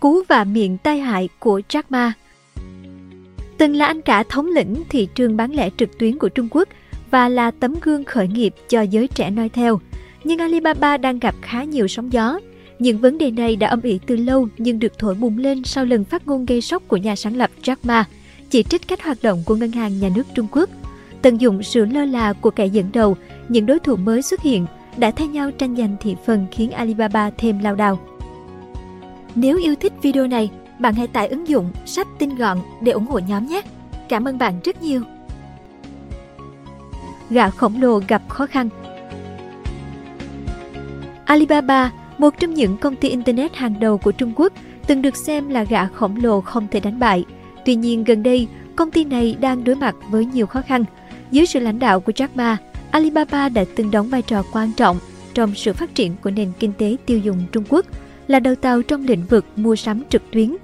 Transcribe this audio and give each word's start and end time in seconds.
cú 0.00 0.22
và 0.28 0.44
miệng 0.44 0.78
tai 0.78 0.98
hại 0.98 1.28
của 1.38 1.60
Jack 1.68 1.82
Ma. 1.88 2.12
Từng 3.58 3.76
là 3.76 3.86
anh 3.86 4.00
cả 4.00 4.22
thống 4.28 4.46
lĩnh 4.46 4.74
thị 4.88 5.08
trường 5.14 5.36
bán 5.36 5.54
lẻ 5.54 5.70
trực 5.76 5.98
tuyến 5.98 6.18
của 6.18 6.28
Trung 6.28 6.48
Quốc 6.50 6.68
và 7.10 7.28
là 7.28 7.50
tấm 7.50 7.74
gương 7.82 8.04
khởi 8.04 8.28
nghiệp 8.28 8.54
cho 8.68 8.82
giới 8.82 9.08
trẻ 9.08 9.30
noi 9.30 9.48
theo. 9.48 9.80
Nhưng 10.24 10.38
Alibaba 10.38 10.96
đang 10.96 11.18
gặp 11.18 11.34
khá 11.40 11.64
nhiều 11.64 11.88
sóng 11.88 12.12
gió. 12.12 12.40
Những 12.78 12.98
vấn 12.98 13.18
đề 13.18 13.30
này 13.30 13.56
đã 13.56 13.68
âm 13.68 13.82
ỉ 13.82 14.00
từ 14.06 14.16
lâu 14.16 14.48
nhưng 14.58 14.78
được 14.78 14.98
thổi 14.98 15.14
bùng 15.14 15.38
lên 15.38 15.64
sau 15.64 15.84
lần 15.84 16.04
phát 16.04 16.26
ngôn 16.26 16.46
gây 16.46 16.60
sốc 16.60 16.82
của 16.88 16.96
nhà 16.96 17.16
sáng 17.16 17.36
lập 17.36 17.50
Jack 17.62 17.76
Ma, 17.82 18.04
chỉ 18.50 18.62
trích 18.62 18.88
cách 18.88 19.02
hoạt 19.02 19.18
động 19.22 19.42
của 19.46 19.56
ngân 19.56 19.72
hàng 19.72 20.00
nhà 20.00 20.08
nước 20.14 20.26
Trung 20.34 20.46
Quốc. 20.52 20.70
Tận 21.22 21.40
dụng 21.40 21.62
sự 21.62 21.84
lơ 21.84 22.04
là 22.04 22.32
của 22.32 22.50
kẻ 22.50 22.66
dẫn 22.66 22.90
đầu, 22.92 23.16
những 23.48 23.66
đối 23.66 23.78
thủ 23.78 23.96
mới 23.96 24.22
xuất 24.22 24.42
hiện 24.42 24.66
đã 24.96 25.10
thay 25.10 25.28
nhau 25.28 25.50
tranh 25.50 25.76
giành 25.76 25.96
thị 26.00 26.16
phần 26.26 26.46
khiến 26.50 26.70
Alibaba 26.70 27.30
thêm 27.38 27.58
lao 27.58 27.74
đao. 27.74 27.98
Nếu 29.40 29.58
yêu 29.58 29.74
thích 29.80 29.92
video 30.02 30.26
này, 30.26 30.50
bạn 30.78 30.94
hãy 30.94 31.06
tải 31.06 31.28
ứng 31.28 31.48
dụng 31.48 31.70
sách 31.86 32.06
tin 32.18 32.36
gọn 32.36 32.58
để 32.80 32.92
ủng 32.92 33.06
hộ 33.06 33.18
nhóm 33.18 33.46
nhé. 33.46 33.62
Cảm 34.08 34.24
ơn 34.24 34.38
bạn 34.38 34.60
rất 34.64 34.82
nhiều. 34.82 35.02
Gã 37.30 37.50
khổng 37.50 37.82
lồ 37.82 38.00
gặp 38.08 38.22
khó 38.28 38.46
khăn 38.46 38.68
Alibaba, 41.24 41.92
một 42.18 42.34
trong 42.40 42.54
những 42.54 42.76
công 42.76 42.96
ty 42.96 43.08
Internet 43.08 43.54
hàng 43.54 43.80
đầu 43.80 43.98
của 43.98 44.12
Trung 44.12 44.32
Quốc, 44.36 44.52
từng 44.86 45.02
được 45.02 45.16
xem 45.16 45.48
là 45.48 45.64
gã 45.64 45.86
khổng 45.86 46.16
lồ 46.22 46.40
không 46.40 46.66
thể 46.70 46.80
đánh 46.80 46.98
bại. 46.98 47.24
Tuy 47.64 47.74
nhiên 47.74 48.04
gần 48.04 48.22
đây, 48.22 48.48
công 48.76 48.90
ty 48.90 49.04
này 49.04 49.36
đang 49.40 49.64
đối 49.64 49.76
mặt 49.76 49.96
với 50.10 50.24
nhiều 50.24 50.46
khó 50.46 50.62
khăn. 50.62 50.84
Dưới 51.30 51.46
sự 51.46 51.60
lãnh 51.60 51.78
đạo 51.78 52.00
của 52.00 52.12
Jack 52.12 52.28
Ma, 52.34 52.56
Alibaba 52.90 53.48
đã 53.48 53.64
từng 53.76 53.90
đóng 53.90 54.08
vai 54.08 54.22
trò 54.22 54.42
quan 54.52 54.72
trọng 54.76 54.98
trong 55.34 55.54
sự 55.54 55.72
phát 55.72 55.94
triển 55.94 56.16
của 56.22 56.30
nền 56.30 56.52
kinh 56.58 56.72
tế 56.78 56.96
tiêu 57.06 57.18
dùng 57.18 57.38
Trung 57.52 57.64
Quốc, 57.68 57.86
là 58.28 58.40
đầu 58.40 58.54
tàu 58.54 58.82
trong 58.82 59.04
lĩnh 59.04 59.24
vực 59.26 59.44
mua 59.56 59.76
sắm 59.76 60.02
trực 60.08 60.22
tuyến. 60.30 60.56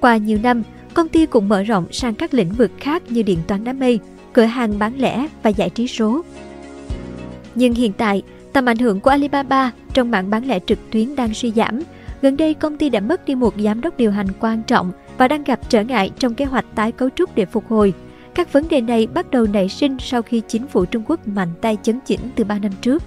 Qua 0.00 0.16
nhiều 0.16 0.38
năm, 0.42 0.62
công 0.94 1.08
ty 1.08 1.26
cũng 1.26 1.48
mở 1.48 1.62
rộng 1.62 1.86
sang 1.92 2.14
các 2.14 2.34
lĩnh 2.34 2.52
vực 2.52 2.70
khác 2.78 3.02
như 3.08 3.22
điện 3.22 3.38
toán 3.46 3.64
đám 3.64 3.78
mây, 3.78 3.98
cửa 4.32 4.44
hàng 4.44 4.78
bán 4.78 4.92
lẻ 4.98 5.28
và 5.42 5.50
giải 5.50 5.70
trí 5.70 5.86
số. 5.86 6.22
Nhưng 7.54 7.74
hiện 7.74 7.92
tại, 7.92 8.22
tầm 8.52 8.66
ảnh 8.66 8.78
hưởng 8.78 9.00
của 9.00 9.10
Alibaba 9.10 9.72
trong 9.92 10.10
mạng 10.10 10.30
bán 10.30 10.44
lẻ 10.44 10.58
trực 10.66 10.78
tuyến 10.90 11.16
đang 11.16 11.34
suy 11.34 11.52
giảm. 11.56 11.82
Gần 12.22 12.36
đây, 12.36 12.54
công 12.54 12.76
ty 12.76 12.90
đã 12.90 13.00
mất 13.00 13.24
đi 13.24 13.34
một 13.34 13.54
giám 13.58 13.80
đốc 13.80 13.96
điều 13.96 14.10
hành 14.10 14.28
quan 14.40 14.62
trọng 14.62 14.92
và 15.18 15.28
đang 15.28 15.44
gặp 15.44 15.60
trở 15.68 15.84
ngại 15.84 16.10
trong 16.18 16.34
kế 16.34 16.44
hoạch 16.44 16.64
tái 16.74 16.92
cấu 16.92 17.08
trúc 17.10 17.34
để 17.34 17.46
phục 17.46 17.68
hồi. 17.68 17.92
Các 18.34 18.52
vấn 18.52 18.68
đề 18.68 18.80
này 18.80 19.06
bắt 19.06 19.30
đầu 19.30 19.46
nảy 19.46 19.68
sinh 19.68 19.96
sau 20.00 20.22
khi 20.22 20.42
chính 20.48 20.66
phủ 20.66 20.84
Trung 20.84 21.02
Quốc 21.06 21.28
mạnh 21.28 21.48
tay 21.60 21.76
chấn 21.82 22.00
chỉnh 22.06 22.20
từ 22.36 22.44
3 22.44 22.58
năm 22.58 22.72
trước. 22.80 23.02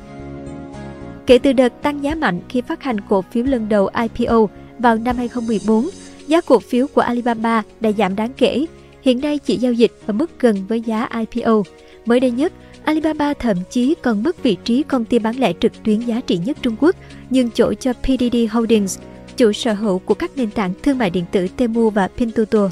Kể 1.29 1.39
từ 1.39 1.53
đợt 1.53 1.81
tăng 1.81 2.03
giá 2.03 2.15
mạnh 2.15 2.39
khi 2.49 2.61
phát 2.61 2.83
hành 2.83 3.01
cổ 3.01 3.21
phiếu 3.21 3.43
lần 3.43 3.69
đầu 3.69 3.89
IPO 4.01 4.47
vào 4.79 4.95
năm 4.95 5.17
2014, 5.17 5.89
giá 6.27 6.41
cổ 6.41 6.59
phiếu 6.59 6.87
của 6.87 7.01
Alibaba 7.01 7.63
đã 7.79 7.91
giảm 7.91 8.15
đáng 8.15 8.31
kể, 8.37 8.65
hiện 9.01 9.21
nay 9.21 9.37
chỉ 9.37 9.57
giao 9.57 9.73
dịch 9.73 9.91
ở 10.05 10.13
mức 10.13 10.39
gần 10.39 10.65
với 10.67 10.81
giá 10.81 11.09
IPO. 11.19 11.63
Mới 12.05 12.19
đây 12.19 12.31
nhất, 12.31 12.53
Alibaba 12.83 13.33
thậm 13.33 13.57
chí 13.69 13.95
còn 14.01 14.23
mất 14.23 14.43
vị 14.43 14.57
trí 14.63 14.83
công 14.83 15.05
ty 15.05 15.19
bán 15.19 15.39
lẻ 15.39 15.53
trực 15.59 15.83
tuyến 15.83 15.99
giá 15.99 16.21
trị 16.27 16.39
nhất 16.45 16.57
Trung 16.61 16.75
Quốc, 16.79 16.95
nhường 17.29 17.51
chỗ 17.51 17.73
cho 17.73 17.93
PDD 17.93 18.37
Holdings, 18.51 18.99
chủ 19.37 19.51
sở 19.53 19.73
hữu 19.73 19.99
của 19.99 20.13
các 20.13 20.31
nền 20.35 20.51
tảng 20.51 20.73
thương 20.83 20.97
mại 20.97 21.09
điện 21.09 21.25
tử 21.31 21.47
Temu 21.57 21.89
và 21.89 22.07
Pinduoduo. 22.17 22.69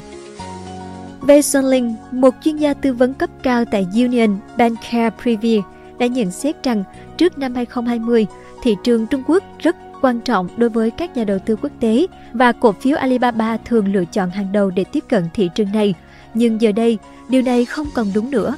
Về 1.20 1.42
Sunling, 1.42 1.94
một 2.12 2.34
chuyên 2.44 2.56
gia 2.56 2.74
tư 2.74 2.92
vấn 2.92 3.14
cấp 3.14 3.30
cao 3.42 3.64
tại 3.64 3.86
Union 3.94 4.38
Bancaire 4.56 5.10
Privée, 5.22 5.60
đã 5.98 6.06
nhận 6.06 6.30
xét 6.30 6.62
rằng 6.62 6.84
trước 7.16 7.38
năm 7.38 7.54
2020, 7.54 8.26
thị 8.62 8.76
trường 8.84 9.06
Trung 9.06 9.22
Quốc 9.26 9.44
rất 9.58 9.76
quan 10.00 10.20
trọng 10.20 10.48
đối 10.56 10.70
với 10.70 10.90
các 10.90 11.16
nhà 11.16 11.24
đầu 11.24 11.38
tư 11.38 11.56
quốc 11.62 11.72
tế 11.80 12.06
và 12.32 12.52
cổ 12.52 12.72
phiếu 12.72 12.96
Alibaba 12.96 13.56
thường 13.56 13.92
lựa 13.92 14.04
chọn 14.04 14.30
hàng 14.30 14.52
đầu 14.52 14.70
để 14.70 14.84
tiếp 14.84 15.04
cận 15.08 15.24
thị 15.34 15.50
trường 15.54 15.72
này. 15.72 15.94
Nhưng 16.34 16.60
giờ 16.60 16.72
đây, 16.72 16.98
điều 17.28 17.42
này 17.42 17.64
không 17.64 17.86
còn 17.94 18.06
đúng 18.14 18.30
nữa. 18.30 18.56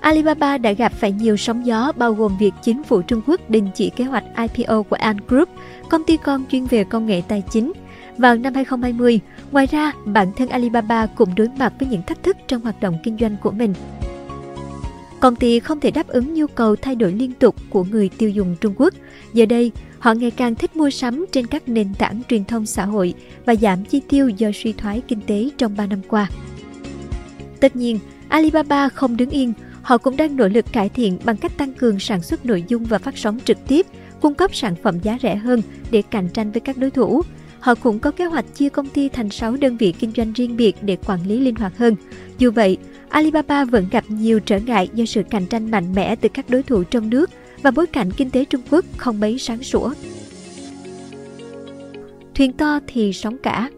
Alibaba 0.00 0.58
đã 0.58 0.72
gặp 0.72 0.92
phải 0.92 1.12
nhiều 1.12 1.36
sóng 1.36 1.66
gió 1.66 1.92
bao 1.96 2.12
gồm 2.12 2.36
việc 2.38 2.54
chính 2.62 2.82
phủ 2.82 3.02
Trung 3.02 3.20
Quốc 3.26 3.40
đình 3.50 3.68
chỉ 3.74 3.90
kế 3.90 4.04
hoạch 4.04 4.24
IPO 4.36 4.82
của 4.82 4.96
Ant 4.96 5.28
Group, 5.28 5.48
công 5.88 6.04
ty 6.04 6.16
con 6.16 6.44
chuyên 6.50 6.66
về 6.66 6.84
công 6.84 7.06
nghệ 7.06 7.22
tài 7.28 7.42
chính. 7.50 7.72
Vào 8.18 8.36
năm 8.36 8.54
2020, 8.54 9.20
ngoài 9.52 9.66
ra, 9.66 9.92
bản 10.04 10.32
thân 10.36 10.48
Alibaba 10.48 11.06
cũng 11.06 11.34
đối 11.34 11.48
mặt 11.58 11.72
với 11.78 11.88
những 11.88 12.02
thách 12.02 12.22
thức 12.22 12.36
trong 12.48 12.60
hoạt 12.60 12.80
động 12.80 12.98
kinh 13.02 13.16
doanh 13.20 13.36
của 13.42 13.50
mình. 13.50 13.74
Công 15.20 15.36
ty 15.36 15.60
không 15.60 15.80
thể 15.80 15.90
đáp 15.90 16.08
ứng 16.08 16.34
nhu 16.34 16.46
cầu 16.46 16.76
thay 16.76 16.94
đổi 16.94 17.12
liên 17.12 17.32
tục 17.32 17.56
của 17.70 17.84
người 17.84 18.10
tiêu 18.18 18.30
dùng 18.30 18.56
Trung 18.60 18.74
Quốc. 18.76 18.94
Giờ 19.32 19.46
đây, 19.46 19.72
họ 19.98 20.12
ngày 20.12 20.30
càng 20.30 20.54
thích 20.54 20.76
mua 20.76 20.90
sắm 20.90 21.26
trên 21.32 21.46
các 21.46 21.68
nền 21.68 21.94
tảng 21.94 22.22
truyền 22.28 22.44
thông 22.44 22.66
xã 22.66 22.84
hội 22.84 23.14
và 23.44 23.54
giảm 23.54 23.84
chi 23.84 24.00
tiêu 24.08 24.28
do 24.28 24.50
suy 24.54 24.72
thoái 24.72 25.02
kinh 25.08 25.20
tế 25.20 25.48
trong 25.58 25.76
3 25.76 25.86
năm 25.86 26.00
qua. 26.08 26.28
Tất 27.60 27.76
nhiên, 27.76 27.98
Alibaba 28.28 28.88
không 28.88 29.16
đứng 29.16 29.30
yên, 29.30 29.52
họ 29.82 29.98
cũng 29.98 30.16
đang 30.16 30.36
nỗ 30.36 30.48
lực 30.48 30.72
cải 30.72 30.88
thiện 30.88 31.18
bằng 31.24 31.36
cách 31.36 31.56
tăng 31.56 31.72
cường 31.72 31.98
sản 31.98 32.22
xuất 32.22 32.46
nội 32.46 32.64
dung 32.68 32.84
và 32.84 32.98
phát 32.98 33.18
sóng 33.18 33.38
trực 33.44 33.58
tiếp, 33.68 33.86
cung 34.20 34.34
cấp 34.34 34.54
sản 34.54 34.74
phẩm 34.82 34.98
giá 35.02 35.18
rẻ 35.22 35.36
hơn 35.36 35.62
để 35.90 36.02
cạnh 36.02 36.28
tranh 36.28 36.52
với 36.52 36.60
các 36.60 36.78
đối 36.78 36.90
thủ. 36.90 37.22
Họ 37.60 37.74
cũng 37.74 37.98
có 37.98 38.10
kế 38.10 38.24
hoạch 38.24 38.54
chia 38.54 38.68
công 38.68 38.88
ty 38.88 39.08
thành 39.08 39.30
6 39.30 39.56
đơn 39.56 39.76
vị 39.76 39.92
kinh 39.92 40.12
doanh 40.16 40.32
riêng 40.32 40.56
biệt 40.56 40.76
để 40.82 40.96
quản 41.06 41.26
lý 41.26 41.40
linh 41.40 41.54
hoạt 41.54 41.78
hơn. 41.78 41.96
Dù 42.38 42.50
vậy, 42.50 42.78
Alibaba 43.08 43.64
vẫn 43.64 43.86
gặp 43.90 44.04
nhiều 44.08 44.40
trở 44.40 44.58
ngại 44.58 44.88
do 44.94 45.04
sự 45.04 45.22
cạnh 45.30 45.46
tranh 45.46 45.70
mạnh 45.70 45.94
mẽ 45.94 46.16
từ 46.16 46.28
các 46.28 46.50
đối 46.50 46.62
thủ 46.62 46.84
trong 46.84 47.10
nước 47.10 47.30
và 47.62 47.70
bối 47.70 47.86
cảnh 47.86 48.10
kinh 48.16 48.30
tế 48.30 48.44
Trung 48.44 48.60
Quốc 48.70 48.84
không 48.96 49.20
mấy 49.20 49.38
sáng 49.38 49.62
sủa. 49.62 49.92
Thuyền 52.34 52.52
to 52.52 52.80
thì 52.86 53.12
sóng 53.12 53.38
cả 53.38 53.70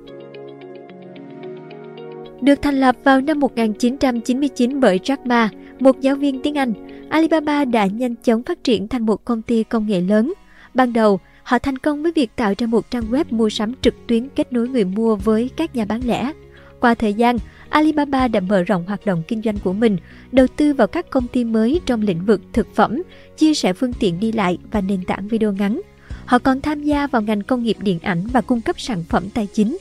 Được 2.40 2.62
thành 2.62 2.80
lập 2.80 2.96
vào 3.04 3.20
năm 3.20 3.40
1999 3.40 4.80
bởi 4.80 4.98
Jack 4.98 5.16
Ma, 5.24 5.50
một 5.80 6.00
giáo 6.00 6.16
viên 6.16 6.42
tiếng 6.42 6.58
Anh, 6.58 6.72
Alibaba 7.08 7.64
đã 7.64 7.86
nhanh 7.86 8.14
chóng 8.16 8.42
phát 8.42 8.64
triển 8.64 8.88
thành 8.88 9.06
một 9.06 9.24
công 9.24 9.42
ty 9.42 9.62
công 9.62 9.86
nghệ 9.86 10.00
lớn. 10.00 10.34
Ban 10.74 10.92
đầu, 10.92 11.20
họ 11.42 11.58
thành 11.58 11.78
công 11.78 12.02
với 12.02 12.12
việc 12.12 12.30
tạo 12.36 12.54
ra 12.58 12.66
một 12.66 12.90
trang 12.90 13.10
web 13.10 13.24
mua 13.30 13.48
sắm 13.48 13.72
trực 13.80 13.94
tuyến 14.06 14.28
kết 14.28 14.52
nối 14.52 14.68
người 14.68 14.84
mua 14.84 15.16
với 15.16 15.50
các 15.56 15.76
nhà 15.76 15.84
bán 15.84 16.00
lẻ. 16.04 16.32
Qua 16.80 16.94
thời 16.94 17.14
gian, 17.14 17.36
Alibaba 17.70 18.28
đã 18.28 18.40
mở 18.40 18.62
rộng 18.62 18.84
hoạt 18.86 19.06
động 19.06 19.22
kinh 19.28 19.42
doanh 19.42 19.58
của 19.58 19.72
mình, 19.72 19.96
đầu 20.32 20.46
tư 20.56 20.72
vào 20.72 20.86
các 20.86 21.10
công 21.10 21.26
ty 21.26 21.44
mới 21.44 21.80
trong 21.86 22.02
lĩnh 22.02 22.24
vực 22.26 22.40
thực 22.52 22.74
phẩm, 22.74 23.02
chia 23.36 23.54
sẻ 23.54 23.72
phương 23.72 23.92
tiện 23.92 24.20
đi 24.20 24.32
lại 24.32 24.58
và 24.70 24.80
nền 24.80 25.04
tảng 25.04 25.28
video 25.28 25.52
ngắn. 25.52 25.80
Họ 26.24 26.38
còn 26.38 26.60
tham 26.60 26.82
gia 26.82 27.06
vào 27.06 27.22
ngành 27.22 27.42
công 27.42 27.62
nghiệp 27.62 27.76
điện 27.80 27.98
ảnh 28.02 28.26
và 28.32 28.40
cung 28.40 28.60
cấp 28.60 28.80
sản 28.80 29.04
phẩm 29.08 29.24
tài 29.34 29.46
chính. 29.46 29.78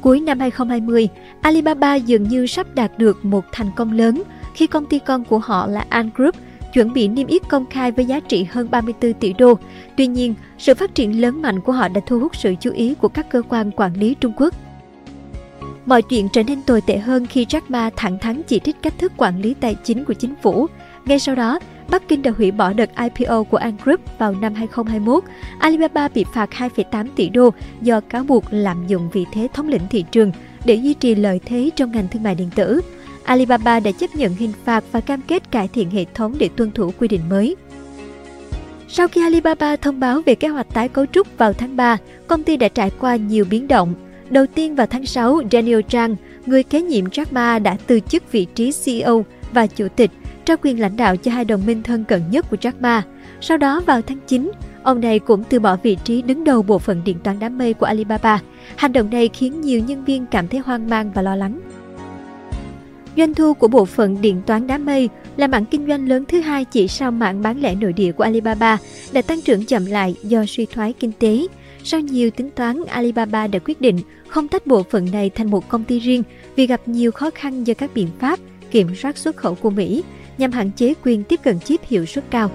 Cuối 0.00 0.20
năm 0.20 0.40
2020, 0.40 1.08
Alibaba 1.40 1.94
dường 1.94 2.22
như 2.22 2.46
sắp 2.46 2.74
đạt 2.74 2.98
được 2.98 3.24
một 3.24 3.44
thành 3.52 3.70
công 3.76 3.92
lớn 3.92 4.22
khi 4.54 4.66
công 4.66 4.86
ty 4.86 4.98
con 4.98 5.24
của 5.24 5.38
họ 5.38 5.66
là 5.66 5.86
Ant 5.88 6.14
Group 6.14 6.34
chuẩn 6.72 6.92
bị 6.92 7.08
niêm 7.08 7.26
yết 7.26 7.48
công 7.48 7.66
khai 7.66 7.92
với 7.92 8.04
giá 8.04 8.20
trị 8.20 8.46
hơn 8.50 8.70
34 8.70 9.12
tỷ 9.12 9.32
đô. 9.32 9.58
Tuy 9.96 10.06
nhiên, 10.06 10.34
sự 10.58 10.74
phát 10.74 10.94
triển 10.94 11.20
lớn 11.20 11.42
mạnh 11.42 11.60
của 11.60 11.72
họ 11.72 11.88
đã 11.88 12.00
thu 12.06 12.18
hút 12.18 12.36
sự 12.36 12.54
chú 12.60 12.72
ý 12.72 12.94
của 12.94 13.08
các 13.08 13.30
cơ 13.30 13.42
quan 13.48 13.70
quản 13.70 13.94
lý 13.94 14.14
Trung 14.14 14.32
Quốc. 14.36 14.54
Mọi 15.86 16.02
chuyện 16.02 16.28
trở 16.28 16.42
nên 16.42 16.62
tồi 16.62 16.80
tệ 16.80 16.98
hơn 16.98 17.26
khi 17.26 17.44
Jack 17.44 17.60
Ma 17.68 17.90
thẳng 17.96 18.18
thắn 18.18 18.42
chỉ 18.42 18.60
trích 18.60 18.82
cách 18.82 18.94
thức 18.98 19.12
quản 19.16 19.40
lý 19.40 19.54
tài 19.54 19.74
chính 19.74 20.04
của 20.04 20.14
chính 20.14 20.34
phủ. 20.42 20.66
Ngay 21.04 21.18
sau 21.18 21.34
đó, 21.34 21.58
Bắc 21.90 22.08
Kinh 22.08 22.22
đã 22.22 22.30
hủy 22.36 22.50
bỏ 22.50 22.72
đợt 22.72 22.90
IPO 22.96 23.42
của 23.42 23.56
Ant 23.56 23.82
Group 23.84 24.00
vào 24.18 24.32
năm 24.32 24.54
2021. 24.54 25.24
Alibaba 25.58 26.08
bị 26.08 26.24
phạt 26.34 26.50
2,8 26.50 27.06
tỷ 27.16 27.28
đô 27.28 27.50
do 27.82 28.00
cáo 28.00 28.24
buộc 28.24 28.44
lạm 28.50 28.86
dụng 28.86 29.10
vị 29.12 29.26
thế 29.32 29.48
thống 29.54 29.68
lĩnh 29.68 29.88
thị 29.90 30.04
trường 30.10 30.32
để 30.64 30.74
duy 30.74 30.94
trì 30.94 31.14
lợi 31.14 31.40
thế 31.44 31.70
trong 31.76 31.92
ngành 31.92 32.08
thương 32.08 32.22
mại 32.22 32.34
điện 32.34 32.50
tử. 32.54 32.80
Alibaba 33.24 33.80
đã 33.80 33.90
chấp 33.90 34.14
nhận 34.14 34.34
hình 34.34 34.52
phạt 34.64 34.84
và 34.92 35.00
cam 35.00 35.20
kết 35.22 35.50
cải 35.50 35.68
thiện 35.68 35.90
hệ 35.90 36.04
thống 36.14 36.34
để 36.38 36.48
tuân 36.56 36.72
thủ 36.72 36.90
quy 36.98 37.08
định 37.08 37.28
mới. 37.28 37.56
Sau 38.88 39.08
khi 39.08 39.22
Alibaba 39.22 39.76
thông 39.76 40.00
báo 40.00 40.22
về 40.26 40.34
kế 40.34 40.48
hoạch 40.48 40.74
tái 40.74 40.88
cấu 40.88 41.06
trúc 41.06 41.38
vào 41.38 41.52
tháng 41.52 41.76
3, 41.76 41.96
công 42.26 42.42
ty 42.42 42.56
đã 42.56 42.68
trải 42.68 42.90
qua 42.90 43.16
nhiều 43.16 43.44
biến 43.50 43.68
động. 43.68 43.94
Đầu 44.30 44.46
tiên 44.46 44.74
vào 44.74 44.86
tháng 44.86 45.06
6, 45.06 45.40
Daniel 45.52 45.80
Zhang, 45.80 46.16
người 46.46 46.62
kế 46.62 46.82
nhiệm 46.82 47.04
Jack 47.04 47.26
Ma 47.30 47.58
đã 47.58 47.76
từ 47.86 48.00
chức 48.00 48.32
vị 48.32 48.46
trí 48.54 48.72
CEO 48.84 49.24
và 49.52 49.66
chủ 49.66 49.88
tịch, 49.96 50.10
trao 50.44 50.56
quyền 50.62 50.80
lãnh 50.80 50.96
đạo 50.96 51.16
cho 51.16 51.30
hai 51.30 51.44
đồng 51.44 51.66
minh 51.66 51.82
thân 51.82 52.04
cận 52.04 52.22
nhất 52.30 52.50
của 52.50 52.56
Jack 52.56 52.72
Ma. 52.80 53.02
Sau 53.40 53.56
đó 53.56 53.82
vào 53.86 54.02
tháng 54.02 54.18
9, 54.26 54.50
ông 54.82 55.00
này 55.00 55.18
cũng 55.18 55.44
từ 55.44 55.60
bỏ 55.60 55.76
vị 55.82 55.96
trí 56.04 56.22
đứng 56.22 56.44
đầu 56.44 56.62
bộ 56.62 56.78
phận 56.78 57.02
điện 57.04 57.16
toán 57.24 57.38
đám 57.38 57.58
mây 57.58 57.74
của 57.74 57.86
Alibaba. 57.86 58.40
Hành 58.76 58.92
động 58.92 59.10
này 59.10 59.28
khiến 59.28 59.60
nhiều 59.60 59.80
nhân 59.80 60.04
viên 60.04 60.26
cảm 60.26 60.48
thấy 60.48 60.60
hoang 60.60 60.88
mang 60.88 61.10
và 61.14 61.22
lo 61.22 61.36
lắng. 61.36 61.60
Doanh 63.16 63.34
thu 63.34 63.54
của 63.54 63.68
bộ 63.68 63.84
phận 63.84 64.20
điện 64.20 64.42
toán 64.46 64.66
đám 64.66 64.84
mây 64.84 65.08
là 65.36 65.46
mảng 65.46 65.64
kinh 65.64 65.86
doanh 65.86 66.08
lớn 66.08 66.24
thứ 66.28 66.40
hai 66.40 66.64
chỉ 66.64 66.88
sau 66.88 67.10
mảng 67.10 67.42
bán 67.42 67.60
lẻ 67.60 67.74
nội 67.74 67.92
địa 67.92 68.12
của 68.12 68.24
Alibaba 68.24 68.78
đã 69.12 69.22
tăng 69.22 69.40
trưởng 69.40 69.66
chậm 69.66 69.86
lại 69.86 70.14
do 70.22 70.44
suy 70.48 70.66
thoái 70.66 70.92
kinh 70.92 71.12
tế. 71.18 71.46
Sau 71.88 72.00
nhiều 72.00 72.30
tính 72.30 72.50
toán, 72.50 72.84
Alibaba 72.86 73.46
đã 73.46 73.58
quyết 73.58 73.80
định 73.80 74.00
không 74.28 74.48
tách 74.48 74.66
bộ 74.66 74.82
phận 74.82 75.08
này 75.12 75.30
thành 75.30 75.50
một 75.50 75.68
công 75.68 75.84
ty 75.84 75.98
riêng 75.98 76.22
vì 76.56 76.66
gặp 76.66 76.80
nhiều 76.86 77.12
khó 77.12 77.30
khăn 77.34 77.66
do 77.66 77.74
các 77.74 77.90
biện 77.94 78.08
pháp 78.18 78.38
kiểm 78.70 78.94
soát 78.94 79.18
xuất 79.18 79.36
khẩu 79.36 79.54
của 79.54 79.70
Mỹ 79.70 80.04
nhằm 80.38 80.52
hạn 80.52 80.70
chế 80.76 80.94
quyền 81.04 81.24
tiếp 81.24 81.40
cận 81.42 81.60
chip 81.60 81.80
hiệu 81.88 82.06
suất 82.06 82.24
cao. 82.30 82.50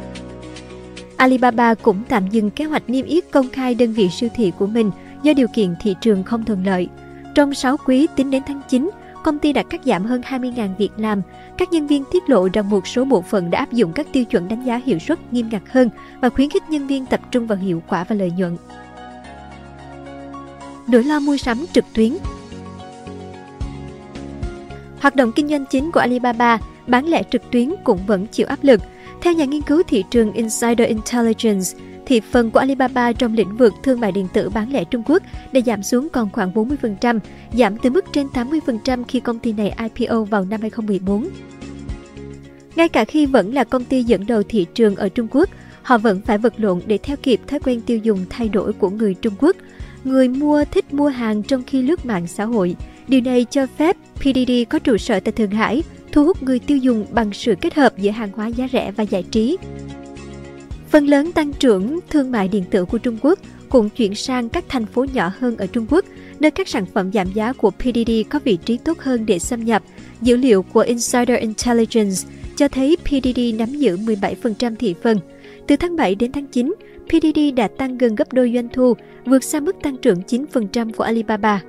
Alibaba 1.17 1.73
cũng 1.73 2.01
tạm 2.09 2.29
dừng 2.29 2.49
kế 2.49 2.65
hoạch 2.65 2.89
niêm 2.89 3.05
yết 3.05 3.31
công 3.31 3.49
khai 3.49 3.75
đơn 3.75 3.93
vị 3.93 4.09
siêu 4.09 4.29
thị 4.35 4.51
của 4.59 4.67
mình 4.67 4.91
do 5.23 5.33
điều 5.33 5.47
kiện 5.55 5.75
thị 5.81 5.95
trường 6.01 6.23
không 6.23 6.45
thuận 6.45 6.65
lợi. 6.65 6.87
Trong 7.35 7.53
6 7.53 7.77
quý 7.77 8.07
tính 8.15 8.31
đến 8.31 8.43
tháng 8.47 8.61
9, 8.69 8.89
công 9.23 9.39
ty 9.39 9.53
đã 9.53 9.63
cắt 9.63 9.81
giảm 9.85 10.03
hơn 10.03 10.21
20.000 10.21 10.75
việc 10.77 10.91
làm. 10.97 11.21
Các 11.57 11.71
nhân 11.71 11.87
viên 11.87 12.03
tiết 12.11 12.29
lộ 12.29 12.47
rằng 12.53 12.69
một 12.69 12.87
số 12.87 13.05
bộ 13.05 13.21
phận 13.21 13.51
đã 13.51 13.59
áp 13.59 13.71
dụng 13.71 13.93
các 13.93 14.07
tiêu 14.13 14.25
chuẩn 14.25 14.47
đánh 14.47 14.65
giá 14.65 14.81
hiệu 14.85 14.99
suất 14.99 15.33
nghiêm 15.33 15.49
ngặt 15.51 15.63
hơn 15.69 15.89
và 16.21 16.29
khuyến 16.29 16.49
khích 16.49 16.69
nhân 16.69 16.87
viên 16.87 17.05
tập 17.05 17.19
trung 17.31 17.47
vào 17.47 17.57
hiệu 17.57 17.83
quả 17.87 18.03
và 18.03 18.15
lợi 18.15 18.31
nhuận. 18.37 18.57
Nỗi 20.87 21.03
lo 21.03 21.19
mua 21.19 21.37
sắm 21.37 21.65
trực 21.73 21.85
tuyến 21.93 22.17
Hoạt 24.99 25.15
động 25.15 25.31
kinh 25.31 25.47
doanh 25.47 25.65
chính 25.65 25.91
của 25.91 25.99
Alibaba, 25.99 26.59
bán 26.87 27.05
lẻ 27.05 27.23
trực 27.31 27.41
tuyến 27.51 27.73
cũng 27.83 27.99
vẫn 28.07 28.27
chịu 28.27 28.47
áp 28.47 28.59
lực. 28.61 28.81
Theo 29.21 29.33
nhà 29.33 29.45
nghiên 29.45 29.61
cứu 29.61 29.83
thị 29.87 30.03
trường 30.11 30.33
Insider 30.33 30.87
Intelligence, 30.87 31.65
thị 32.05 32.21
phần 32.31 32.51
của 32.51 32.59
Alibaba 32.59 33.13
trong 33.13 33.33
lĩnh 33.33 33.57
vực 33.57 33.73
thương 33.83 33.99
mại 33.99 34.11
điện 34.11 34.27
tử 34.33 34.49
bán 34.49 34.73
lẻ 34.73 34.83
Trung 34.83 35.03
Quốc 35.05 35.23
đã 35.51 35.61
giảm 35.65 35.83
xuống 35.83 36.09
còn 36.09 36.29
khoảng 36.31 36.53
40%, 36.53 37.19
giảm 37.53 37.77
từ 37.77 37.89
mức 37.89 38.05
trên 38.13 38.27
80% 38.33 39.03
khi 39.07 39.19
công 39.19 39.39
ty 39.39 39.53
này 39.53 39.75
IPO 39.95 40.23
vào 40.23 40.45
năm 40.45 40.61
2014. 40.61 41.27
Ngay 42.75 42.89
cả 42.89 43.05
khi 43.05 43.25
vẫn 43.25 43.53
là 43.53 43.63
công 43.63 43.83
ty 43.83 44.03
dẫn 44.03 44.25
đầu 44.27 44.43
thị 44.49 44.65
trường 44.73 44.95
ở 44.95 45.09
Trung 45.09 45.27
Quốc, 45.31 45.49
họ 45.81 45.97
vẫn 45.97 46.21
phải 46.21 46.37
vật 46.37 46.53
lộn 46.57 46.81
để 46.85 46.97
theo 46.97 47.17
kịp 47.23 47.41
thói 47.47 47.59
quen 47.59 47.81
tiêu 47.81 47.97
dùng 47.97 48.25
thay 48.29 48.49
đổi 48.49 48.73
của 48.73 48.89
người 48.89 49.13
Trung 49.13 49.33
Quốc. 49.39 49.55
Người 50.03 50.27
mua 50.27 50.65
thích 50.71 50.93
mua 50.93 51.07
hàng 51.07 51.43
trong 51.43 51.63
khi 51.67 51.81
lướt 51.81 52.05
mạng 52.05 52.27
xã 52.27 52.45
hội. 52.45 52.75
Điều 53.07 53.21
này 53.21 53.45
cho 53.51 53.67
phép 53.77 53.97
PDD 54.15 54.51
có 54.69 54.79
trụ 54.79 54.97
sở 54.97 55.19
tại 55.19 55.31
Thượng 55.31 55.51
Hải, 55.51 55.83
thu 56.11 56.25
hút 56.25 56.43
người 56.43 56.59
tiêu 56.59 56.77
dùng 56.77 57.05
bằng 57.11 57.33
sự 57.33 57.55
kết 57.61 57.73
hợp 57.73 57.97
giữa 57.97 58.11
hàng 58.11 58.31
hóa 58.35 58.47
giá 58.47 58.67
rẻ 58.73 58.91
và 58.91 59.03
giải 59.03 59.23
trí. 59.23 59.57
Phần 60.89 61.05
lớn 61.05 61.31
tăng 61.31 61.53
trưởng 61.53 61.99
thương 62.09 62.31
mại 62.31 62.47
điện 62.47 62.63
tử 62.71 62.85
của 62.85 62.97
Trung 62.97 63.17
Quốc 63.21 63.39
cũng 63.69 63.89
chuyển 63.89 64.15
sang 64.15 64.49
các 64.49 64.65
thành 64.69 64.85
phố 64.85 65.05
nhỏ 65.13 65.31
hơn 65.39 65.57
ở 65.57 65.67
Trung 65.67 65.85
Quốc, 65.89 66.05
nơi 66.39 66.51
các 66.51 66.67
sản 66.67 66.85
phẩm 66.93 67.11
giảm 67.13 67.27
giá 67.33 67.53
của 67.53 67.71
PDD 67.71 68.11
có 68.29 68.39
vị 68.43 68.57
trí 68.65 68.77
tốt 68.77 68.99
hơn 68.99 69.25
để 69.25 69.39
xâm 69.39 69.65
nhập. 69.65 69.83
Dữ 70.21 70.37
liệu 70.37 70.63
của 70.63 70.79
Insider 70.79 71.39
Intelligence 71.39 72.15
cho 72.55 72.67
thấy 72.67 72.97
PDD 73.03 73.39
nắm 73.57 73.69
giữ 73.69 73.97
17% 73.97 74.75
thị 74.75 74.95
phần. 75.03 75.19
Từ 75.67 75.75
tháng 75.75 75.95
7 75.95 76.15
đến 76.15 76.31
tháng 76.31 76.45
9, 76.47 76.73
PDD 77.07 77.39
đã 77.55 77.67
tăng 77.67 77.97
gần 77.97 78.15
gấp 78.15 78.33
đôi 78.33 78.51
doanh 78.55 78.69
thu, 78.69 78.93
vượt 79.25 79.43
xa 79.43 79.59
mức 79.59 79.75
tăng 79.83 79.97
trưởng 79.97 80.21
9% 80.27 80.91
của 80.91 81.03
Alibaba. 81.03 81.61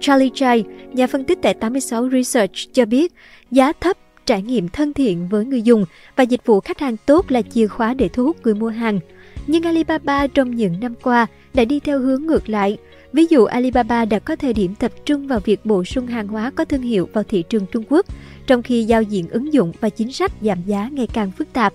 Charlie 0.00 0.30
Chai, 0.34 0.64
nhà 0.92 1.06
phân 1.06 1.24
tích 1.24 1.38
tại 1.42 1.54
86 1.54 2.08
Research 2.10 2.72
cho 2.72 2.84
biết, 2.84 3.12
giá 3.50 3.72
thấp 3.72 3.96
trải 4.26 4.42
nghiệm 4.42 4.68
thân 4.68 4.92
thiện 4.92 5.28
với 5.28 5.44
người 5.44 5.62
dùng 5.62 5.84
và 6.16 6.24
dịch 6.24 6.46
vụ 6.46 6.60
khách 6.60 6.78
hàng 6.78 6.96
tốt 7.06 7.30
là 7.30 7.42
chìa 7.42 7.66
khóa 7.66 7.94
để 7.94 8.08
thu 8.08 8.24
hút 8.24 8.36
người 8.44 8.54
mua 8.54 8.68
hàng. 8.68 9.00
Nhưng 9.46 9.62
Alibaba 9.62 10.26
trong 10.26 10.56
những 10.56 10.80
năm 10.80 10.94
qua 11.02 11.26
đã 11.54 11.64
đi 11.64 11.80
theo 11.80 12.00
hướng 12.00 12.26
ngược 12.26 12.48
lại. 12.48 12.78
Ví 13.12 13.26
dụ 13.30 13.44
Alibaba 13.44 14.04
đã 14.04 14.18
có 14.18 14.36
thời 14.36 14.52
điểm 14.52 14.74
tập 14.74 14.92
trung 15.04 15.26
vào 15.26 15.40
việc 15.40 15.66
bổ 15.66 15.84
sung 15.84 16.06
hàng 16.06 16.28
hóa 16.28 16.50
có 16.50 16.64
thương 16.64 16.82
hiệu 16.82 17.08
vào 17.12 17.24
thị 17.24 17.44
trường 17.48 17.66
Trung 17.66 17.84
Quốc, 17.88 18.06
trong 18.46 18.62
khi 18.62 18.84
giao 18.84 19.02
diện 19.02 19.28
ứng 19.28 19.52
dụng 19.52 19.72
và 19.80 19.88
chính 19.88 20.12
sách 20.12 20.32
giảm 20.40 20.58
giá 20.66 20.88
ngày 20.92 21.06
càng 21.12 21.30
phức 21.38 21.52
tạp. 21.52 21.74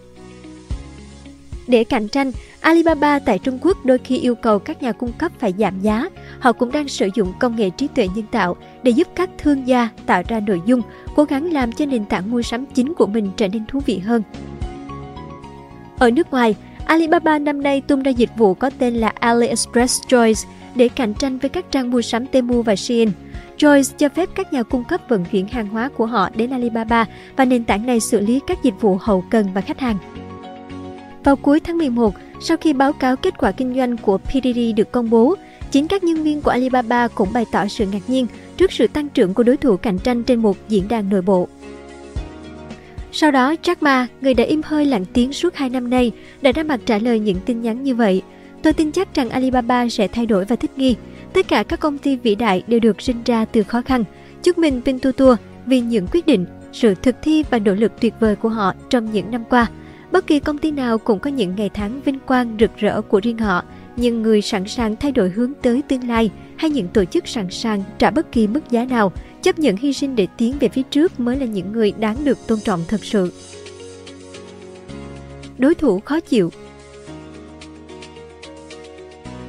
Để 1.68 1.84
cạnh 1.84 2.08
tranh, 2.08 2.32
Alibaba 2.62 3.20
tại 3.20 3.40
Trung 3.40 3.60
Quốc 3.62 3.78
đôi 3.86 3.98
khi 3.98 4.18
yêu 4.18 4.36
cầu 4.36 4.60
các 4.60 4.84
nhà 4.84 4.92
cung 4.92 5.12
cấp 5.12 5.32
phải 5.40 5.54
giảm 5.58 5.80
giá. 5.80 6.10
Họ 6.40 6.52
cũng 6.52 6.72
đang 6.72 6.88
sử 6.88 7.10
dụng 7.16 7.34
công 7.40 7.56
nghệ 7.56 7.70
trí 7.70 7.88
tuệ 7.88 8.08
nhân 8.16 8.26
tạo 8.32 8.56
để 8.84 8.92
giúp 8.92 9.08
các 9.16 9.30
thương 9.38 9.68
gia 9.68 9.90
tạo 10.06 10.24
ra 10.28 10.40
nội 10.40 10.62
dung, 10.66 10.82
cố 11.16 11.24
gắng 11.24 11.54
làm 11.54 11.72
cho 11.72 11.86
nền 11.86 12.06
tảng 12.06 12.32
mua 12.32 12.42
sắm 12.42 12.66
chính 12.66 12.94
của 12.94 13.08
mình 13.08 13.32
trở 13.38 13.48
nên 13.48 13.66
thú 13.66 13.80
vị 13.86 14.00
hơn. 14.00 14.24
Ở 16.00 16.12
nước 16.12 16.32
ngoài, 16.32 16.56
Alibaba 16.86 17.40
năm 17.40 17.64
nay 17.64 17.82
tung 17.82 18.04
ra 18.04 18.12
dịch 18.12 18.32
vụ 18.38 18.54
có 18.54 18.70
tên 18.80 18.94
là 18.94 19.14
AliExpress 19.20 20.02
Choice 20.08 20.42
để 20.76 20.90
cạnh 20.90 21.14
tranh 21.14 21.40
với 21.40 21.50
các 21.50 21.72
trang 21.72 21.92
mua 21.92 22.02
sắm 22.02 22.26
Temu 22.26 22.62
và 22.62 22.76
Shein. 22.76 23.12
Choice 23.58 23.90
cho 23.98 24.10
phép 24.10 24.30
các 24.36 24.54
nhà 24.54 24.64
cung 24.64 24.84
cấp 24.84 25.02
vận 25.10 25.26
chuyển 25.26 25.48
hàng 25.48 25.68
hóa 25.68 25.90
của 25.98 26.06
họ 26.06 26.30
đến 26.36 26.50
Alibaba 26.50 27.06
và 27.36 27.46
nền 27.46 27.64
tảng 27.64 27.86
này 27.86 28.00
xử 28.00 28.20
lý 28.20 28.40
các 28.48 28.64
dịch 28.64 28.82
vụ 28.82 28.98
hậu 29.02 29.24
cần 29.30 29.48
và 29.54 29.62
khách 29.62 29.80
hàng. 29.80 29.98
Vào 31.26 31.36
cuối 31.36 31.60
tháng 31.60 31.78
11, 31.78 32.16
sau 32.40 32.58
khi 32.58 32.74
báo 32.74 32.94
cáo 32.94 33.16
kết 33.16 33.38
quả 33.38 33.52
kinh 33.52 33.76
doanh 33.76 33.98
của 33.98 34.18
PDD 34.18 34.60
được 34.76 34.92
công 34.92 35.10
bố, 35.10 35.36
chính 35.72 35.88
các 35.88 36.04
nhân 36.04 36.24
viên 36.24 36.42
của 36.42 36.52
Alibaba 36.52 37.08
cũng 37.08 37.34
bày 37.34 37.46
tỏ 37.52 37.68
sự 37.68 37.86
ngạc 37.92 38.00
nhiên 38.08 38.28
trước 38.58 38.72
sự 38.72 38.88
tăng 38.88 39.10
trưởng 39.10 39.34
của 39.34 39.44
đối 39.44 39.58
thủ 39.58 39.78
cạnh 39.78 40.00
tranh 40.00 40.24
trên 40.24 40.40
một 40.40 40.58
diễn 40.70 40.88
đàn 40.88 41.10
nội 41.10 41.22
bộ. 41.22 41.48
Sau 43.12 43.32
đó, 43.32 43.56
Jack 43.64 43.76
Ma, 43.82 44.08
người 44.22 44.34
đã 44.34 44.44
im 44.44 44.62
hơi 44.66 44.86
lặng 44.86 45.06
tiếng 45.14 45.34
suốt 45.34 45.56
2 45.56 45.70
năm 45.70 45.90
nay, 45.90 46.12
đã 46.42 46.52
ra 46.52 46.64
mặt 46.64 46.80
trả 46.86 46.98
lời 46.98 47.20
những 47.20 47.38
tin 47.46 47.62
nhắn 47.62 47.84
như 47.84 47.96
vậy. 47.96 48.22
Tôi 48.62 48.74
tin 48.74 48.92
chắc 48.92 49.16
rằng 49.16 49.30
Alibaba 49.30 49.90
sẽ 49.90 50.08
thay 50.08 50.26
đổi 50.26 50.46
và 50.46 50.56
thích 50.56 50.72
nghi. 50.78 50.96
Tất 51.34 51.48
cả 51.48 51.64
các 51.64 51.80
công 51.80 51.98
ty 51.98 52.16
vĩ 52.16 52.36
đại 52.36 52.64
đều 52.68 52.80
được 52.80 53.02
sinh 53.02 53.24
ra 53.26 53.46
từ 53.46 53.64
khó 53.64 53.82
khăn. 53.82 54.04
Chúc 54.44 54.58
mừng 54.58 54.82
Pintutua 54.82 55.36
vì 55.66 55.80
những 55.80 56.08
quyết 56.12 56.26
định, 56.26 56.46
sự 56.74 56.96
thực 56.96 57.16
thi 57.22 57.44
và 57.50 57.60
nỗ 57.60 57.74
lực 57.74 57.92
tuyệt 58.02 58.14
vời 58.20 58.36
của 58.36 58.50
họ 58.50 58.74
trong 58.90 59.12
những 59.12 59.32
năm 59.32 59.44
qua. 59.50 59.68
Bất 60.16 60.28
kỳ 60.28 60.40
công 60.40 60.58
ty 60.58 60.72
nào 60.72 60.98
cũng 60.98 61.20
có 61.20 61.30
những 61.30 61.56
ngày 61.56 61.70
tháng 61.70 62.02
vinh 62.02 62.20
quang 62.20 62.58
rực 62.60 62.78
rỡ 62.78 63.02
của 63.02 63.20
riêng 63.24 63.38
họ, 63.38 63.64
nhưng 63.98 64.22
người 64.22 64.42
sẵn 64.42 64.68
sàng 64.68 64.96
thay 64.96 65.12
đổi 65.12 65.30
hướng 65.30 65.54
tới 65.62 65.82
tương 65.82 66.08
lai 66.08 66.32
hay 66.58 66.70
những 66.70 66.88
tổ 66.88 67.06
chức 67.06 67.28
sẵn 67.28 67.50
sàng 67.50 67.84
trả 67.98 68.12
bất 68.12 68.32
kỳ 68.32 68.48
mức 68.48 68.60
giá 68.70 68.86
nào, 68.86 69.12
chấp 69.42 69.60
nhận 69.60 69.76
hy 69.78 69.94
sinh 69.94 70.16
để 70.16 70.28
tiến 70.38 70.56
về 70.60 70.70
phía 70.70 70.82
trước 70.82 71.20
mới 71.20 71.38
là 71.38 71.46
những 71.46 71.72
người 71.72 71.94
đáng 72.00 72.18
được 72.24 72.48
tôn 72.48 72.60
trọng 72.60 72.84
thật 72.88 73.04
sự. 73.06 73.34
Đối 75.58 75.76
thủ 75.76 76.00
khó 76.00 76.20
chịu 76.20 76.52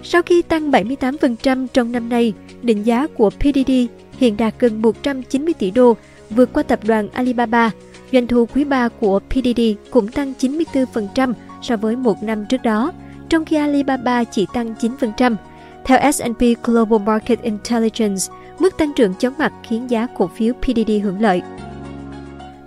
Sau 0.02 0.22
khi 0.22 0.42
tăng 0.42 0.70
78% 0.70 1.66
trong 1.72 1.92
năm 1.92 2.08
nay, 2.08 2.32
định 2.62 2.86
giá 2.86 3.06
của 3.06 3.30
PDD 3.30 3.72
hiện 4.18 4.36
đạt 4.36 4.54
gần 4.58 4.82
190 4.82 5.54
tỷ 5.58 5.70
đô, 5.70 5.96
vượt 6.30 6.52
qua 6.52 6.62
tập 6.62 6.80
đoàn 6.84 7.08
Alibaba– 7.12 7.70
Doanh 8.12 8.26
thu 8.26 8.46
quý 8.54 8.64
3 8.64 8.88
của 8.88 9.18
PDD 9.18 9.60
cũng 9.90 10.08
tăng 10.08 10.32
94% 10.38 11.32
so 11.62 11.76
với 11.76 11.96
một 11.96 12.22
năm 12.22 12.46
trước 12.46 12.62
đó, 12.62 12.92
trong 13.28 13.44
khi 13.44 13.56
Alibaba 13.56 14.24
chỉ 14.24 14.46
tăng 14.52 14.74
9%. 14.74 15.36
Theo 15.84 16.12
S&P 16.12 16.42
Global 16.64 17.00
Market 17.00 17.42
Intelligence, 17.42 18.22
mức 18.58 18.78
tăng 18.78 18.92
trưởng 18.96 19.14
chóng 19.14 19.34
mặt 19.38 19.52
khiến 19.62 19.90
giá 19.90 20.06
cổ 20.16 20.26
phiếu 20.26 20.54
PDD 20.54 20.90
hưởng 21.02 21.20
lợi. 21.20 21.42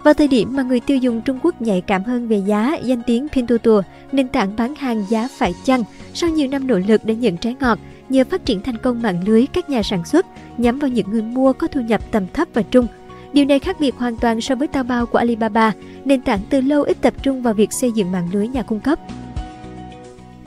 Vào 0.04 0.14
thời 0.14 0.28
điểm 0.28 0.56
mà 0.56 0.64
người 0.64 0.80
tiêu 0.80 0.98
dùng 0.98 1.22
Trung 1.22 1.40
Quốc 1.44 1.62
nhạy 1.62 1.82
cảm 1.82 2.04
hơn 2.04 2.28
về 2.28 2.38
giá, 2.38 2.78
danh 2.84 3.02
tiếng 3.06 3.28
Pinduoduo, 3.30 3.82
nền 4.12 4.28
tảng 4.28 4.56
bán 4.58 4.76
hàng 4.76 5.06
giá 5.10 5.28
phải 5.38 5.54
chăng, 5.66 5.84
sau 6.14 6.30
nhiều 6.30 6.48
năm 6.48 6.68
nỗ 6.68 6.80
lực 6.88 7.06
để 7.06 7.16
nhận 7.16 7.38
trái 7.38 7.56
ngọt, 7.60 7.80
nhờ 8.10 8.24
phát 8.30 8.46
triển 8.46 8.62
thành 8.62 8.78
công 8.78 9.02
mạng 9.02 9.24
lưới 9.26 9.46
các 9.46 9.70
nhà 9.70 9.84
sản 9.84 10.06
xuất 10.06 10.26
nhắm 10.58 10.80
vào 10.80 10.90
những 10.90 11.10
người 11.12 11.22
mua 11.22 11.54
có 11.54 11.68
thu 11.68 11.82
nhập 11.82 12.02
tầm 12.12 12.24
thấp 12.34 12.48
và 12.54 12.62
trung, 12.62 12.88
Điều 13.34 13.46
này 13.46 13.60
khác 13.60 13.80
biệt 13.80 13.96
hoàn 13.98 14.16
toàn 14.16 14.42
so 14.42 14.56
với 14.56 14.68
Taobao 14.68 15.06
của 15.06 15.18
Alibaba, 15.18 15.74
nền 16.06 16.22
tảng 16.22 16.40
từ 16.50 16.62
lâu 16.62 16.84
ít 16.84 16.98
tập 17.02 17.14
trung 17.24 17.42
vào 17.42 17.54
việc 17.54 17.74
xây 17.74 17.92
dựng 17.92 18.12
mạng 18.12 18.30
lưới 18.34 18.48
nhà 18.48 18.62
cung 18.62 18.80
cấp. 18.80 19.00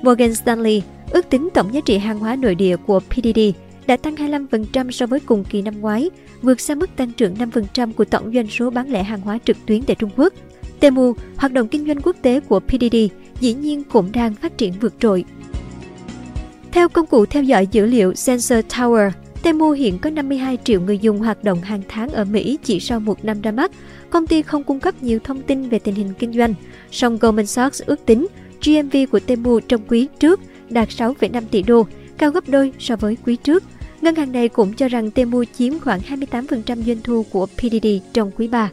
Morgan 0.03 0.35
Stanley 0.35 0.83
ước 1.11 1.31
tính 1.31 1.49
tổng 1.55 1.75
giá 1.75 1.81
trị 1.81 1.99
hàng 1.99 2.19
hóa 2.19 2.37
nội 2.37 2.55
địa 2.55 2.77
của 2.77 3.01
PDD 3.01 3.41
đã 3.87 3.97
tăng 3.97 4.15
25% 4.15 4.91
so 4.91 5.07
với 5.07 5.21
cùng 5.21 5.45
kỳ 5.45 5.63
năm 5.63 5.81
ngoái, 5.81 6.11
vượt 6.43 6.61
xa 6.61 6.75
mức 6.75 6.97
tăng 6.97 7.13
trưởng 7.13 7.35
5% 7.35 7.93
của 7.93 8.05
tổng 8.05 8.33
doanh 8.35 8.47
số 8.47 8.71
bán 8.71 8.91
lẻ 8.91 9.03
hàng 9.03 9.21
hóa 9.21 9.39
trực 9.45 9.57
tuyến 9.67 9.83
tại 9.83 9.97
Trung 9.97 10.11
Quốc. 10.17 10.33
Temu, 10.81 11.13
hoạt 11.37 11.53
động 11.53 11.69
kinh 11.69 11.87
doanh 11.87 12.01
quốc 12.01 12.17
tế 12.23 12.41
của 12.41 12.61
PDD, 12.61 12.97
dĩ 13.41 13.55
nhiên 13.55 13.83
cũng 13.93 14.13
đang 14.13 14.35
phát 14.35 14.59
triển 14.59 14.73
vượt 14.81 14.95
trội. 15.01 15.25
Theo 16.73 16.89
công 16.89 17.07
cụ 17.07 17.27
theo 17.27 17.43
dõi 17.43 17.67
dữ 17.67 17.87
liệu 17.87 18.15
Sensor 18.15 18.59
Tower, 18.69 19.11
Temu 19.43 19.71
hiện 19.71 19.99
có 19.99 20.11
52 20.11 20.59
triệu 20.65 20.81
người 20.81 20.99
dùng 20.99 21.19
hoạt 21.19 21.45
động 21.45 21.61
hàng 21.61 21.83
tháng 21.89 22.09
ở 22.09 22.25
Mỹ 22.25 22.59
chỉ 22.63 22.81
sau 22.81 23.01
một 23.01 23.25
năm 23.25 23.41
ra 23.43 23.51
mắt. 23.51 23.71
Công 24.11 24.27
ty 24.27 24.43
không 24.43 24.65
cung 24.65 24.81
cấp 24.81 25.03
nhiều 25.03 25.19
thông 25.25 25.43
tin 25.43 25.69
về 25.69 25.79
tình 25.79 25.95
hình 25.95 26.13
kinh 26.19 26.33
doanh. 26.33 26.55
Song 26.91 27.19
Goldman 27.19 27.47
Sachs 27.47 27.83
ước 27.87 28.07
tính 28.07 28.27
GMV 28.65 28.97
của 29.11 29.21
Temu 29.21 29.61
trong 29.61 29.81
quý 29.89 30.09
trước 30.19 30.41
đạt 30.71 30.89
6,5 30.89 31.43
tỷ 31.51 31.63
đô, 31.63 31.87
cao 32.19 32.31
gấp 32.31 32.49
đôi 32.49 32.73
so 32.79 32.97
với 32.97 33.17
quý 33.27 33.37
trước. 33.37 33.65
Ngân 34.01 34.15
hàng 34.15 34.33
này 34.33 34.49
cũng 34.49 34.73
cho 34.73 34.89
rằng 34.89 35.11
Temu 35.11 35.45
chiếm 35.45 35.79
khoảng 35.79 36.01
28% 36.01 36.83
doanh 36.83 37.03
thu 37.05 37.25
của 37.31 37.47
PDD 37.47 37.87
trong 38.13 38.31
quý 38.37 38.49
3. 38.49 38.71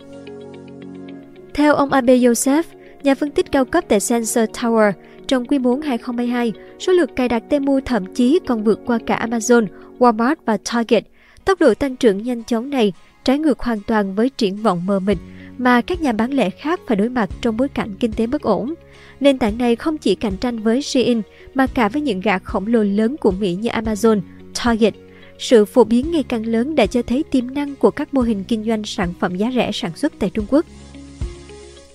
Theo 1.53 1.75
ông 1.75 1.91
Abe 1.93 2.17
Joseph, 2.17 2.63
nhà 3.03 3.15
phân 3.15 3.31
tích 3.31 3.51
cao 3.51 3.65
cấp 3.65 3.83
tại 3.87 3.99
Sensor 3.99 4.49
Tower, 4.49 4.91
trong 5.27 5.45
quý 5.45 5.57
4 5.57 5.81
2022, 5.81 6.53
số 6.79 6.93
lượt 6.93 7.09
cài 7.15 7.29
đặt 7.29 7.43
Temu 7.49 7.79
thậm 7.85 8.13
chí 8.13 8.39
còn 8.47 8.63
vượt 8.63 8.79
qua 8.85 8.99
cả 9.05 9.27
Amazon, 9.29 9.67
Walmart 9.99 10.35
và 10.45 10.57
Target. 10.71 11.03
Tốc 11.45 11.59
độ 11.59 11.73
tăng 11.73 11.95
trưởng 11.95 12.23
nhanh 12.23 12.43
chóng 12.43 12.69
này 12.69 12.93
trái 13.23 13.39
ngược 13.39 13.59
hoàn 13.59 13.79
toàn 13.87 14.15
với 14.15 14.29
triển 14.29 14.55
vọng 14.55 14.85
mờ 14.85 14.99
mịt 14.99 15.17
mà 15.57 15.81
các 15.81 16.01
nhà 16.01 16.11
bán 16.11 16.31
lẻ 16.31 16.49
khác 16.49 16.79
phải 16.87 16.97
đối 16.97 17.09
mặt 17.09 17.29
trong 17.41 17.57
bối 17.57 17.67
cảnh 17.69 17.95
kinh 17.99 18.11
tế 18.11 18.27
bất 18.27 18.41
ổn. 18.41 18.73
Nền 19.19 19.37
tảng 19.37 19.57
này 19.57 19.75
không 19.75 19.97
chỉ 19.97 20.15
cạnh 20.15 20.37
tranh 20.37 20.59
với 20.59 20.81
Shein 20.81 21.21
mà 21.53 21.67
cả 21.67 21.89
với 21.89 22.01
những 22.01 22.21
gã 22.21 22.39
khổng 22.39 22.67
lồ 22.67 22.83
lớn 22.83 23.17
của 23.17 23.31
Mỹ 23.31 23.55
như 23.55 23.69
Amazon, 23.69 24.21
Target. 24.63 24.93
Sự 25.39 25.65
phổ 25.65 25.83
biến 25.83 26.11
ngày 26.11 26.23
càng 26.23 26.45
lớn 26.45 26.75
đã 26.75 26.85
cho 26.85 27.01
thấy 27.01 27.23
tiềm 27.23 27.53
năng 27.53 27.75
của 27.75 27.91
các 27.91 28.13
mô 28.13 28.21
hình 28.21 28.43
kinh 28.43 28.65
doanh 28.65 28.83
sản 28.83 29.13
phẩm 29.19 29.35
giá 29.35 29.51
rẻ 29.55 29.71
sản 29.73 29.91
xuất 29.95 30.13
tại 30.19 30.29
Trung 30.29 30.45
Quốc. 30.49 30.65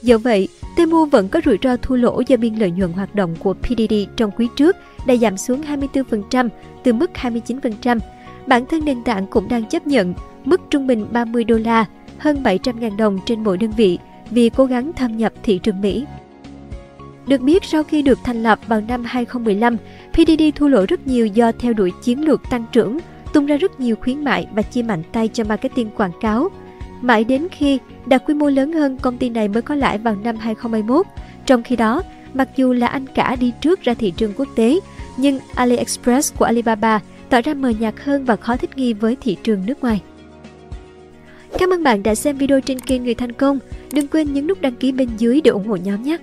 Do 0.05 0.19
vậy, 0.19 0.49
Temu 0.77 1.05
vẫn 1.05 1.29
có 1.29 1.41
rủi 1.45 1.59
ro 1.63 1.77
thua 1.77 1.97
lỗ 1.97 2.23
do 2.27 2.37
biên 2.37 2.55
lợi 2.55 2.71
nhuận 2.71 2.93
hoạt 2.93 3.15
động 3.15 3.37
của 3.39 3.55
PDD 3.55 3.95
trong 4.17 4.31
quý 4.31 4.49
trước 4.57 4.77
đã 5.07 5.17
giảm 5.17 5.37
xuống 5.37 5.63
24% 5.63 6.49
từ 6.83 6.93
mức 6.93 7.11
29%. 7.15 7.99
Bản 8.47 8.67
thân 8.67 8.85
nền 8.85 9.05
tảng 9.05 9.27
cũng 9.27 9.49
đang 9.49 9.65
chấp 9.65 9.87
nhận 9.87 10.15
mức 10.45 10.61
trung 10.71 10.87
bình 10.87 11.07
30 11.13 11.45
đô 11.45 11.57
la, 11.57 11.85
hơn 12.19 12.43
700.000 12.43 12.97
đồng 12.97 13.19
trên 13.27 13.45
mỗi 13.45 13.59
đơn 13.59 13.71
vị 13.77 13.99
vì 14.31 14.49
cố 14.49 14.65
gắng 14.65 14.93
thâm 14.93 15.17
nhập 15.17 15.33
thị 15.43 15.59
trường 15.59 15.81
Mỹ. 15.81 16.05
Được 17.27 17.41
biết, 17.41 17.65
sau 17.65 17.85
khi 17.85 18.03
được 18.03 18.19
thành 18.25 18.43
lập 18.43 18.59
vào 18.67 18.81
năm 18.81 19.05
2015, 19.05 19.77
PDD 20.13 20.43
thua 20.55 20.69
lỗ 20.69 20.87
rất 20.89 21.07
nhiều 21.07 21.27
do 21.27 21.53
theo 21.53 21.73
đuổi 21.73 21.93
chiến 22.03 22.25
lược 22.25 22.41
tăng 22.51 22.65
trưởng, 22.73 22.99
tung 23.33 23.47
ra 23.47 23.57
rất 23.57 23.81
nhiều 23.81 23.97
khuyến 23.97 24.25
mại 24.25 24.47
và 24.53 24.63
chia 24.63 24.83
mạnh 24.83 25.03
tay 25.13 25.29
cho 25.29 25.45
marketing 25.45 25.91
quảng 25.91 26.13
cáo. 26.21 26.51
Mãi 27.05 27.25
đến 27.25 27.49
khi 27.51 27.79
đạt 28.07 28.23
quy 28.27 28.35
mô 28.35 28.49
lớn 28.49 28.73
hơn, 28.73 28.99
công 29.03 29.19
ty 29.19 29.29
này 29.29 29.49
mới 29.49 29.63
có 29.63 29.75
lãi 29.75 29.99
vào 29.99 30.17
năm 30.25 30.37
2021. 30.37 31.07
Trong 31.47 31.63
khi 31.63 31.77
đó, 31.77 32.03
mặc 32.35 32.49
dù 32.57 32.73
là 32.73 32.87
anh 32.87 33.07
cả 33.07 33.37
đi 33.37 33.53
trước 33.61 33.83
ra 33.83 33.95
thị 33.95 34.11
trường 34.11 34.33
quốc 34.37 34.49
tế, 34.55 34.81
nhưng 35.17 35.39
AliExpress 35.55 36.35
của 36.39 36.45
Alibaba 36.45 37.01
tỏ 37.29 37.41
ra 37.41 37.55
mờ 37.55 37.69
nhạt 37.69 37.95
hơn 38.05 38.25
và 38.25 38.37
khó 38.37 38.57
thích 38.57 38.77
nghi 38.77 38.93
với 38.93 39.17
thị 39.21 39.37
trường 39.43 39.67
nước 39.67 39.81
ngoài. 39.81 40.01
Cảm 41.59 41.71
ơn 41.71 41.83
bạn 41.83 42.03
đã 42.03 42.15
xem 42.15 42.37
video 42.37 42.61
trên 42.61 42.81
kênh 42.81 43.05
Người 43.05 43.15
Thành 43.15 43.33
Công. 43.33 43.59
Đừng 43.93 44.09
quên 44.09 44.33
nhấn 44.33 44.47
nút 44.47 44.61
đăng 44.61 44.75
ký 44.75 44.93
bên 44.93 45.09
dưới 45.19 45.41
để 45.41 45.51
ủng 45.51 45.69
hộ 45.69 45.77
nhóm 45.77 46.03
nhé! 46.03 46.17